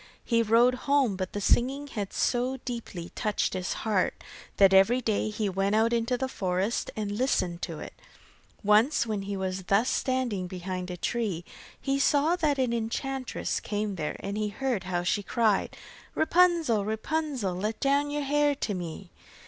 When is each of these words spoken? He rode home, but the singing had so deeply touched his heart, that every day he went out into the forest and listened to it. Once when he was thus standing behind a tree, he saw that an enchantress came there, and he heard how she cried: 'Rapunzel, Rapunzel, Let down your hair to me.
He 0.25 0.41
rode 0.41 0.73
home, 0.89 1.15
but 1.15 1.33
the 1.33 1.39
singing 1.39 1.85
had 1.85 2.11
so 2.11 2.57
deeply 2.65 3.09
touched 3.13 3.53
his 3.53 3.73
heart, 3.85 4.15
that 4.57 4.73
every 4.73 4.99
day 4.99 5.29
he 5.29 5.47
went 5.47 5.75
out 5.75 5.93
into 5.93 6.17
the 6.17 6.27
forest 6.27 6.89
and 6.95 7.11
listened 7.11 7.61
to 7.61 7.77
it. 7.77 7.93
Once 8.63 9.05
when 9.05 9.21
he 9.21 9.37
was 9.37 9.65
thus 9.65 9.91
standing 9.91 10.47
behind 10.47 10.89
a 10.89 10.97
tree, 10.97 11.45
he 11.79 11.99
saw 11.99 12.35
that 12.37 12.57
an 12.57 12.73
enchantress 12.73 13.59
came 13.59 13.93
there, 13.93 14.15
and 14.21 14.39
he 14.39 14.47
heard 14.47 14.85
how 14.85 15.03
she 15.03 15.21
cried: 15.21 15.77
'Rapunzel, 16.15 16.83
Rapunzel, 16.83 17.53
Let 17.53 17.79
down 17.79 18.09
your 18.09 18.23
hair 18.23 18.55
to 18.55 18.73
me. 18.73 19.11